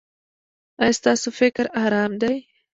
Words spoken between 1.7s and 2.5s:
ارام دی؟